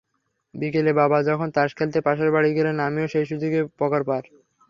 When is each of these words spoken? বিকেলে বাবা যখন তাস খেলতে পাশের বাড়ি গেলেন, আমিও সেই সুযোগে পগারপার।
বিকেলে 0.53 0.91
বাবা 1.01 1.17
যখন 1.29 1.47
তাস 1.55 1.69
খেলতে 1.77 1.99
পাশের 2.05 2.29
বাড়ি 2.35 2.51
গেলেন, 2.57 2.75
আমিও 2.87 3.07
সেই 3.07 3.25
সুযোগে 3.31 3.59
পগারপার। 3.79 4.23